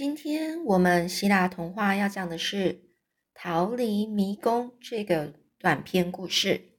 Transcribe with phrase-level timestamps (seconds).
[0.00, 2.72] 今天我们希腊童话要讲的是
[3.34, 6.70] 《逃离迷宫》这个短篇故事。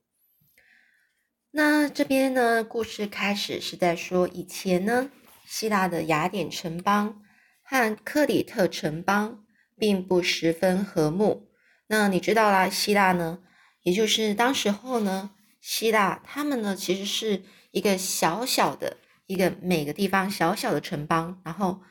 [1.51, 5.11] 那这边呢，故事开始是在说以前呢，
[5.45, 7.21] 希腊的雅典城邦
[7.61, 9.45] 和克里特城邦
[9.77, 11.47] 并不十分和睦。
[11.89, 13.43] 那你知道啦，希腊呢，
[13.83, 15.29] 也就是当时候呢，
[15.59, 18.97] 希腊他们呢其实是一个小小的
[19.27, 21.81] 一个每个地方小小的城邦，然后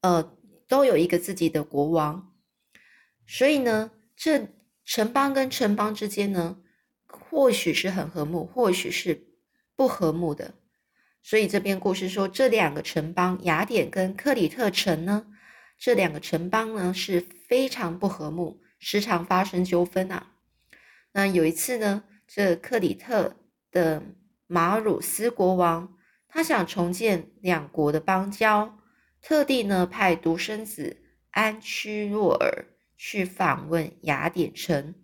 [0.00, 0.39] 呃。
[0.70, 2.32] 都有一个自己的国王，
[3.26, 4.46] 所以呢，这
[4.84, 6.58] 城邦跟城邦之间呢，
[7.08, 9.26] 或许是很和睦，或许是
[9.74, 10.54] 不和睦的。
[11.24, 15.26] 所以这边故事说，这两个城邦雅典跟克里特城呢，
[15.76, 20.34] 这两个城邦呢是非常不和睦，时常发生纠纷啊。
[21.10, 23.34] 那有一次呢，这克里特
[23.72, 24.04] 的
[24.46, 25.96] 马鲁斯国王，
[26.28, 28.79] 他想重建两国的邦交。
[29.22, 32.66] 特地呢派独生子安屈若尔
[32.96, 34.94] 去访问雅典城，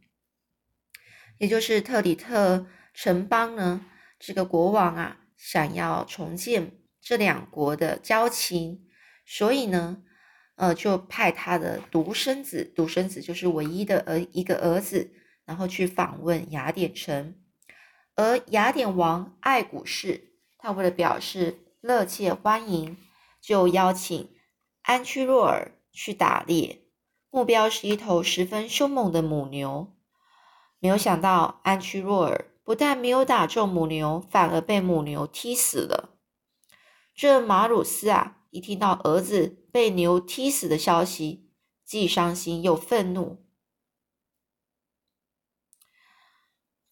[1.38, 3.86] 也就是特里特城邦呢。
[4.18, 8.86] 这个国王啊想要重建这两国的交情，
[9.26, 10.02] 所以呢，
[10.54, 15.12] 呃，就派他的独生子，独生子就是唯一的儿一个儿子，
[15.44, 17.34] 然后去访问雅典城。
[18.14, 22.96] 而雅典王爱古士，他为了表示热切欢迎。
[23.46, 24.34] 就邀请
[24.82, 26.82] 安屈洛尔去打猎，
[27.30, 29.94] 目标是一头十分凶猛的母牛。
[30.80, 36.18] 没有想到，安屈洛尔不但没有打中母牛，反而被母牛踢死了。
[37.14, 41.48] 这马鲁斯啊，一听到儿子被牛踢死的消息，
[41.84, 43.46] 既伤心又愤怒。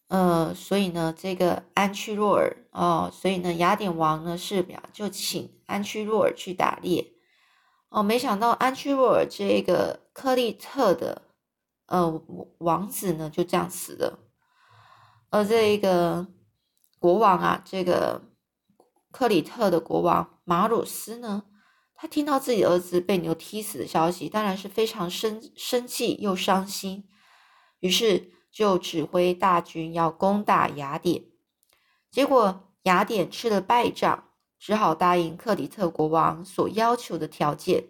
[0.07, 7.13] 呃，所以呢，这个安屈洛尔哦，所以呢，雅典王呢是表就请安屈洛尔去打猎
[7.87, 11.21] 哦，没想到安屈洛尔这个克利特的
[11.85, 12.21] 呃
[12.57, 14.19] 王子呢就这样死了，
[15.29, 16.27] 而这一个
[16.99, 18.21] 国王啊，这个
[19.11, 21.45] 克里特的国王马鲁斯呢，
[21.95, 27.07] 他听到自己儿子被牛踢死的消息，当然是非常生生气又伤心，
[27.79, 28.35] 于是。
[28.55, 31.25] 就指挥大军要攻打雅典，
[32.09, 34.23] 结果雅典吃了败仗，
[34.57, 37.89] 只好答应克里特国王所要求的条件，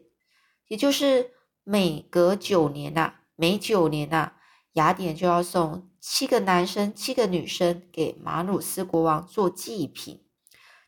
[0.67, 1.31] 也就是
[1.63, 4.33] 每隔九年呐，每九年呐，
[4.73, 10.25] 雅典就要送七个男生、七个女生给马鲁斯国王做祭品。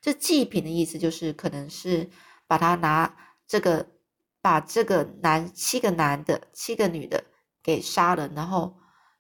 [0.02, 2.10] 这祭品的意思就是，可能是
[2.48, 3.16] 把他拿
[3.48, 3.88] 这个，
[4.42, 7.24] 把这个男七个男的、七个女的
[7.64, 8.78] 给杀了，然后。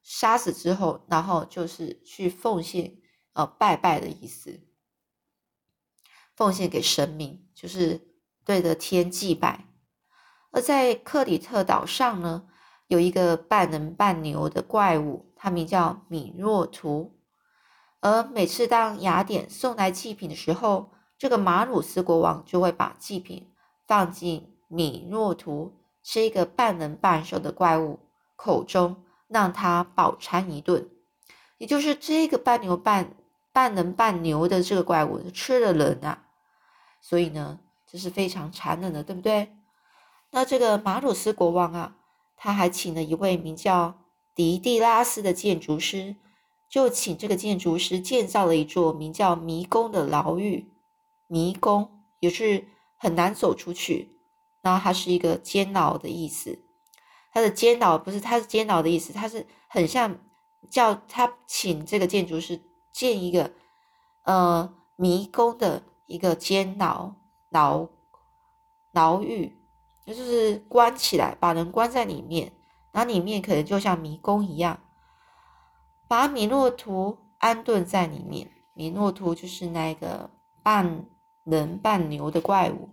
[0.09, 2.95] 杀死之后，然后就是去奉献，
[3.33, 4.61] 呃，拜拜的意思，
[6.37, 7.99] 奉献给神明，就是
[8.45, 9.65] 对着天祭拜。
[10.51, 12.47] 而在克里特岛上呢，
[12.87, 17.19] 有一个半人半牛的怪物，它名叫米诺图。
[17.99, 23.51] 而每次当雅典送来祭品的时候，这个马鲁斯国王就会把祭品
[23.85, 27.99] 放进米诺图这个半人半兽的怪物
[28.37, 29.03] 口中。
[29.29, 30.89] 让他饱餐一顿，
[31.57, 33.13] 也就是这个半牛半
[33.51, 36.26] 半人半牛的这个怪物吃了人啊，
[37.07, 37.59] 所以呢，
[37.89, 39.55] 这是非常残忍的，对不对？
[40.31, 41.95] 那这个马鲁斯国王啊，
[42.35, 43.97] 他还请了一位名叫
[44.35, 46.17] 迪蒂拉斯的建筑师，
[46.67, 50.69] 就请这个建筑师建造了一座名叫迷宫的牢狱。
[51.27, 54.09] 迷宫也是很难走出去，
[54.63, 56.59] 那它是一个监牢的意思。
[57.31, 60.19] 它的监牢不是，它是监牢的意思，它是很像
[60.69, 62.59] 叫他请这个建筑师
[62.91, 63.53] 建一个
[64.23, 67.13] 呃迷宫的一个监牢
[67.49, 67.87] 牢
[68.91, 69.55] 牢狱，
[70.05, 72.53] 就是关起来，把人关在里面，
[72.91, 74.79] 然后里面可能就像迷宫一样，
[76.07, 78.51] 把米诺图安顿在里面。
[78.73, 80.29] 米诺图就是那个
[80.63, 81.05] 半
[81.43, 82.89] 人半牛的怪物。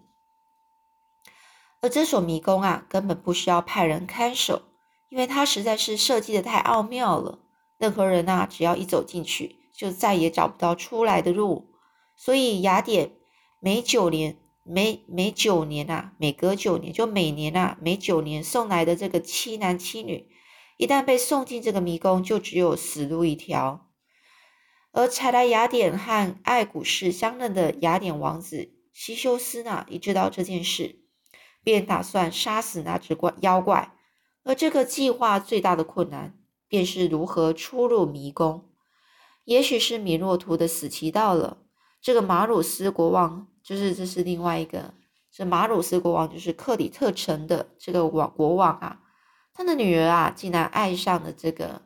[1.80, 4.62] 而这所迷宫啊，根本不需要派人看守，
[5.08, 7.40] 因为它实在是设计的太奥妙了。
[7.76, 11.73] 任何人啊，只要一走进去，就再也找不到出来的路。
[12.16, 13.12] 所以雅典
[13.60, 20.28] 每九年、每每九年啊，每隔九年，就每年啊，每九年送来的这个七男七女，
[20.76, 23.90] 一旦被送进这个迷宫，就只有死路一条。
[24.92, 31.00] 而才来雅典和爱古士相认的雅典王子西修斯呢，也知道这件事。
[31.64, 33.96] 便打算杀死那只怪妖怪，
[34.42, 36.38] 而这个计划最大的困难
[36.68, 38.68] 便是如何出入迷宫。
[39.46, 41.63] 也许是米诺图的死期到了，
[42.04, 44.92] 这个马鲁斯国王，就是这是另外一个
[45.32, 49.00] 这马鲁斯国王就是克里特城的这个王国王啊，
[49.54, 51.80] 他的女儿啊，竟然爱上了这个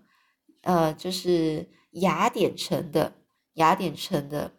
[0.62, 3.12] 呃，就是雅典城的
[3.52, 4.56] 雅典城的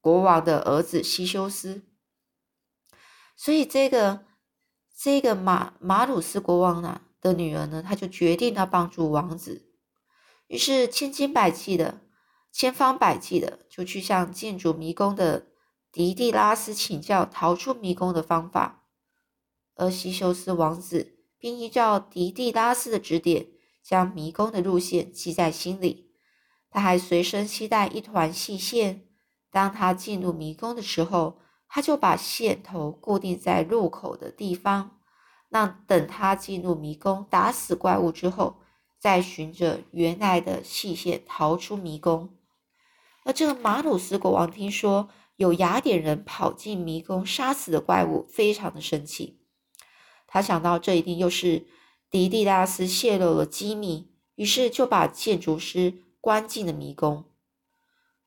[0.00, 1.82] 国王的儿子西修斯。
[3.36, 4.24] 所以这个
[4.98, 9.68] 这个马马鲁斯国王呢的女儿呢，他就决定要帮助王子，
[10.46, 12.00] 于是千金百计的。
[12.58, 15.48] 千方百计的就去向建筑迷宫的
[15.92, 18.86] 迪蒂拉斯请教逃出迷宫的方法，
[19.74, 23.48] 而西修斯王子并依照迪蒂拉斯的指点，
[23.82, 26.14] 将迷宫的路线记在心里。
[26.70, 29.06] 他还随身携带一团细线，
[29.50, 31.38] 当他进入迷宫的时候，
[31.68, 34.98] 他就把线头固定在入口的地方，
[35.50, 38.62] 让等他进入迷宫打死怪物之后，
[38.98, 42.32] 再循着原来的细线逃出迷宫。
[43.26, 49.40] 而这个马鲁斯国王听说有雅典人跑进迷宫杀死的怪物，非常的生气。
[50.28, 51.66] 他想到这一定又是
[52.08, 57.24] 迪迪拉斯泄露了机密，于是就把建筑师关进了迷宫。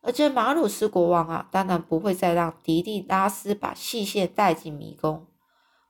[0.02, 5.28] 而这马鲁斯国王啊，当然不会再让迪迪拉斯把细线带进迷宫。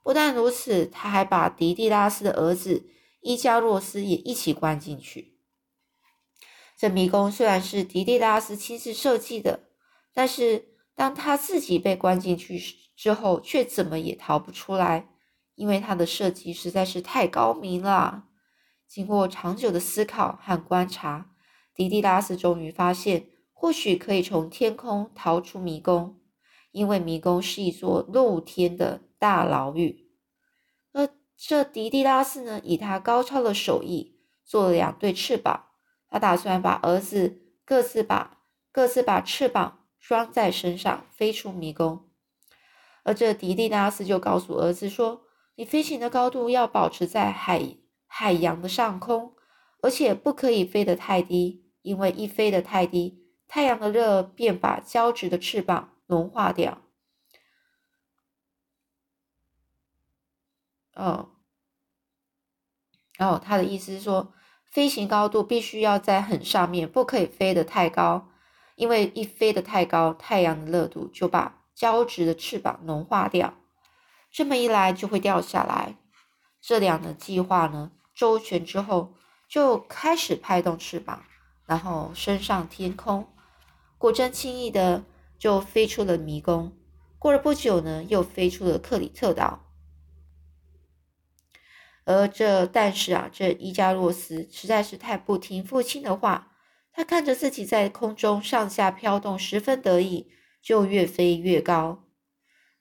[0.04, 2.88] 不但如此，他还把迪迪拉斯的儿子
[3.22, 5.39] 伊加洛斯也一起关进去。
[6.80, 9.66] 这迷宫虽然是迪迪拉斯亲自设计的，
[10.14, 12.58] 但是当他自己被关进去
[12.96, 15.10] 之后，却怎么也逃不出来，
[15.56, 18.28] 因为他的设计实在是太高明了。
[18.88, 21.32] 经过长久的思考和观察，
[21.76, 26.22] 迪迪拉斯终于发现，或许可以从天空逃出迷宫，
[26.72, 30.08] 因为迷宫是一座露天的大牢狱。
[30.94, 35.66] 而这迪迪拉斯呢，以他高超的手艺做了两对翅膀。
[36.10, 38.40] 他打算把儿子各自把
[38.72, 42.10] 各自把翅膀装在身上，飞出迷宫。
[43.04, 47.78] 而这迪蒂拉斯就告诉儿子说：“你飞行的高度要保持在海
[48.08, 49.36] 海洋的上空，
[49.82, 56.82] 而且不可以飞得太低，因为一飞得太低，太阳的热便把胶质的翅膀融化掉。”
[60.96, 61.30] 哦，
[63.20, 64.34] 哦，他的意思是说。
[64.72, 68.30] 飞行高度必须要在很上面，不可以飞得太高，
[68.76, 73.56] 因为一飞得太高，太阳的热度就把胶质的翅膀融化掉，
[74.32, 75.96] 这么一来就会掉下来。
[76.62, 79.16] 这两个计划呢周全之后，
[79.48, 81.24] 就开始拍动翅膀，
[81.66, 83.28] 然后升上天空，
[83.98, 85.04] 果真轻易的
[85.40, 86.74] 就飞出了迷宫。
[87.18, 89.66] 过了不久呢，又飞出了克里特岛。
[92.10, 96.54] 而这，但是啊，这伊加洛斯实在是太不听父亲的话。
[96.92, 100.28] 他看着自己在空中上下飘动，十分得意，
[100.60, 102.06] 就越飞越高。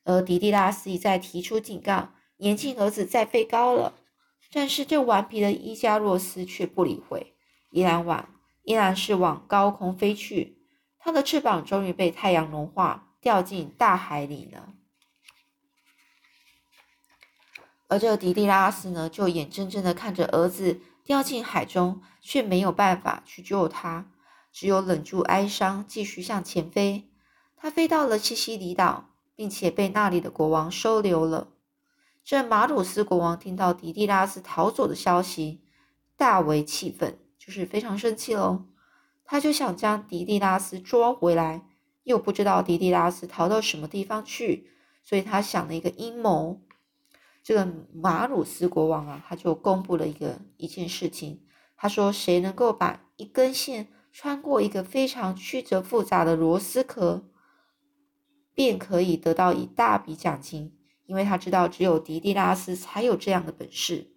[0.04, 3.92] 而迪迪拉斯一再提出警告，年轻儿子再飞高了。
[4.50, 7.34] 但是这顽皮的伊加洛斯却不理会，
[7.70, 8.30] 依然往，
[8.62, 10.56] 依然是往高空飞去。
[10.98, 14.72] 他的翅膀终于被太阳融化，掉进大海里了。
[17.88, 24.10] 而这个迪蒂拉斯呢，就眼睁睁的看着儿子掉进海中，却没有办法去救他，
[24.52, 27.08] 只有忍住哀伤，继续向前飞。
[27.56, 31.48] 他飞到了西西里岛，并且被那里的国王收留了。
[32.22, 35.62] 这马鲁斯国王听到迪迪拉斯逃走的消息，
[36.14, 38.66] 大为气愤，就是非常生气喽。
[39.24, 41.66] 他就想将迪迪拉斯捉回来，
[42.04, 44.70] 又不知道迪迪拉斯逃到什么地方去，
[45.02, 46.60] 所以他想了一个阴谋。
[47.48, 51.46] 这个马鲁斯国王啊，他就公布了一个一件事情。
[51.78, 57.24] 他说：“谁能够把一根线穿过一个非常曲折复杂的螺丝壳，
[58.52, 60.78] 便可以得到一大笔奖金。
[61.06, 64.12] 因为他知道只有迪迪拉斯才有这样的本事。”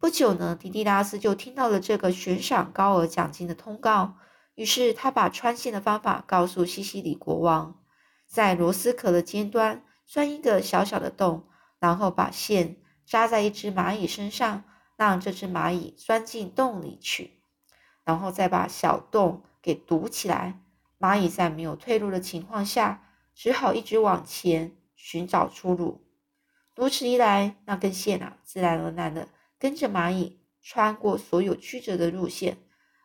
[0.00, 4.16] 不久呢，迪迪拉斯就听到了这个悬赏高额奖金的通告。
[4.54, 7.78] 于是他把穿线的方法告诉西西里国王，
[8.26, 11.44] 在螺丝壳的尖端钻一个小小的洞。
[11.78, 14.64] 然后把线扎在一只蚂蚁身上，
[14.96, 17.42] 让这只蚂蚁钻进洞里去，
[18.04, 20.60] 然后再把小洞给堵起来。
[20.98, 23.04] 蚂蚁在没有退路的情况下，
[23.34, 26.04] 只好一直往前寻找出路。
[26.74, 32.58] 如此一来，那根线啊，自然而然的跟着蚂蚁穿过所有曲折的路线，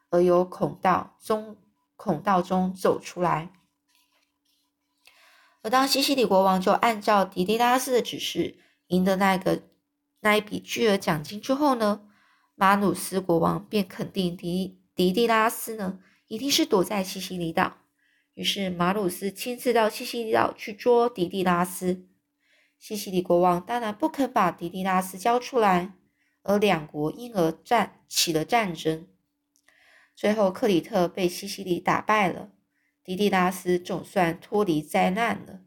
[0.09, 1.57] 而由孔道中
[1.95, 3.51] 孔道中走出来。
[5.63, 8.59] 而当西西里国王就按照迪迪拉斯的指示。
[8.87, 9.63] 赢得那个
[10.19, 12.07] 那一笔巨额奖金之后呢，
[12.53, 17.77] 马努斯国王便肯定迪迪迪拉斯呢一定是躲在西西里岛。
[18.35, 22.05] 于是马努斯亲自到西西里岛去捉迪迪拉斯。
[22.77, 25.93] 西西里国王当然不肯把迪迪拉斯交出来，
[26.43, 29.07] 而两国因而战起了战争。
[30.13, 32.51] 最后，克里特被西西里打败了，
[33.03, 35.61] 迪迪拉斯总算脱离灾难了。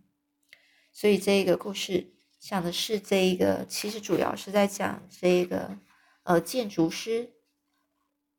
[0.92, 5.78] 所以，这个故事讲的是这一个，其实主要是在讲这个
[6.22, 7.34] 呃建筑师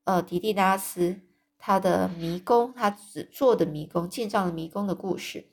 [0.05, 1.19] 呃迪迪拉斯
[1.57, 5.47] 他的迷宫，他只做的迷宫，建造的迷宫的故事，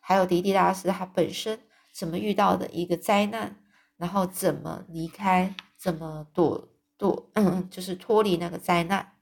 [0.00, 1.60] 还有迪迪拉斯他本身。
[1.90, 3.60] 怎么遇到的一个灾难，
[3.96, 9.17] 然后怎么离开，怎么躲躲，嗯，就是脱离那个灾难。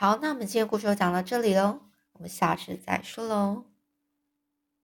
[0.00, 1.80] 好，那我们今天故事就讲到这里喽，
[2.12, 3.64] 我们下次再说喽。